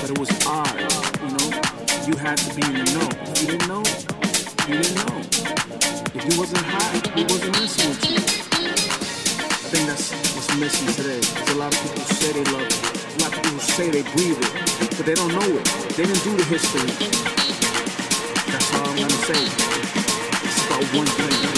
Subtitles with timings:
[0.00, 0.78] But it was odd,
[1.22, 1.48] you know.
[2.06, 3.08] You had to be in the know.
[3.40, 3.82] You didn't know,
[4.68, 5.18] you didn't know.
[6.14, 8.16] If you wasn't high, he wasn't messing with you.
[8.16, 11.20] I think that's what's missing today.
[11.52, 12.78] A lot of people say they love it.
[12.78, 15.64] A lot of people say they breathe it, but they don't know it.
[15.96, 16.88] They didn't do the history.
[18.52, 19.42] That's all I'm gonna say.
[20.46, 21.57] It's about one thing.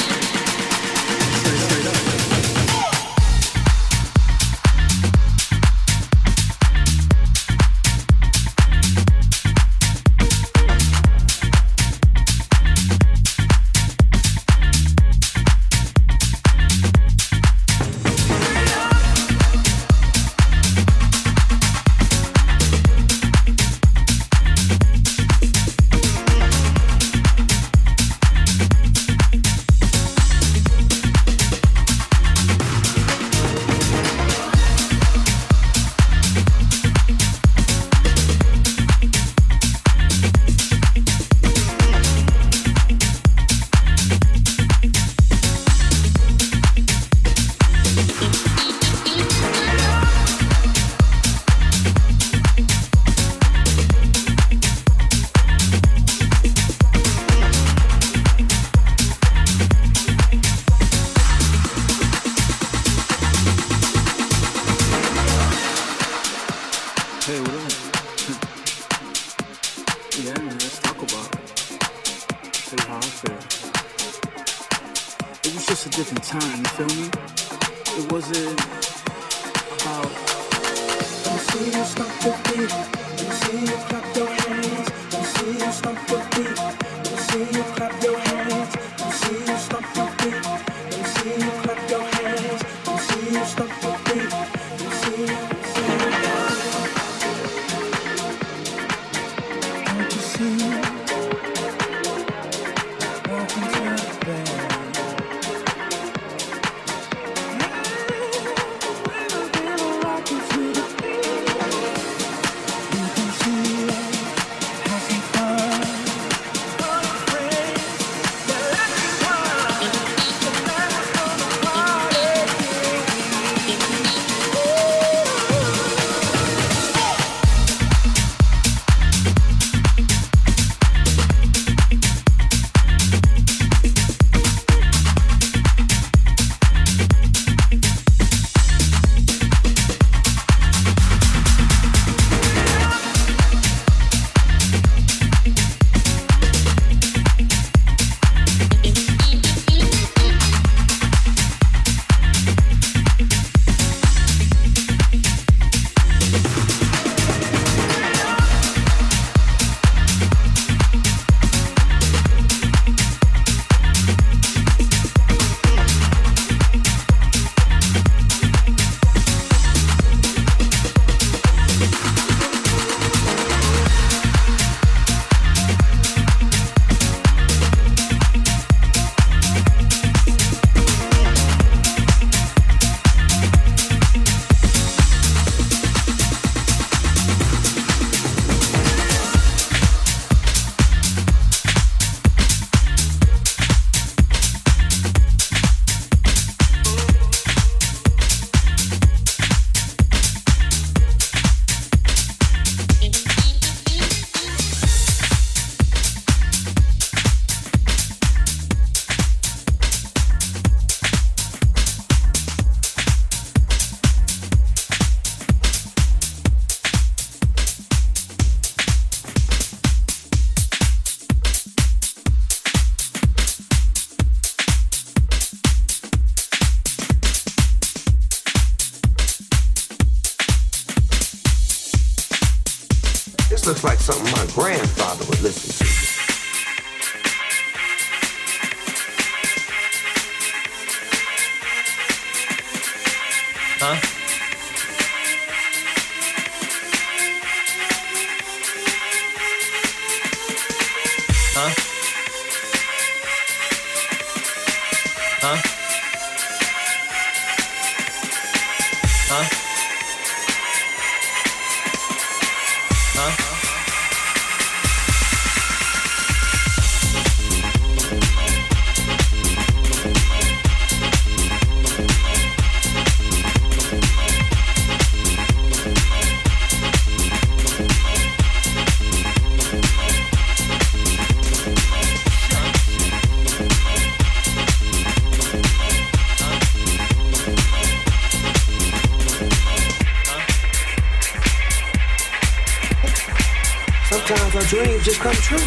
[294.71, 295.59] Dreams just come true.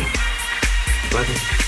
[1.11, 1.62] Brother.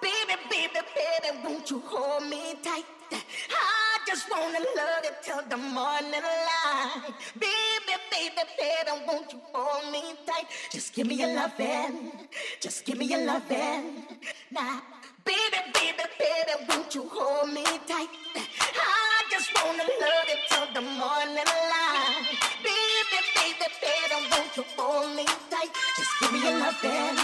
[0.00, 2.84] Baby, baby, baby, won't you hold me tight?
[3.10, 7.12] I just wanna love you till the morning light.
[7.38, 10.46] Baby, baby, baby, won't you hold me tight?
[10.70, 12.12] Just give me your loving,
[12.60, 14.04] just give me your loving.
[14.50, 14.82] Now,
[15.24, 18.08] baby, baby, baby, won't you hold me tight?
[18.36, 22.26] I just wanna love you till the morning light.
[22.62, 25.70] Baby, baby, baby, won't you hold me tight?
[25.96, 27.16] Just give me your loving,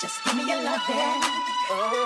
[0.00, 1.51] just give me your loving.
[1.70, 2.02] Oh.